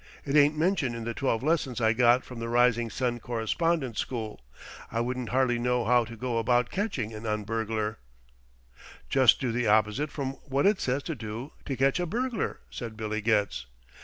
[0.25, 4.41] It ain't mentioned in the twelve lessons I got from the Rising Sun Correspondence School.
[4.91, 7.99] I wouldn't hardly know how to go about catching an un burglar"
[9.11, 12.97] "Just do the opposite from what it says to do to catch a burglar," said
[12.97, 13.67] Billy Getz.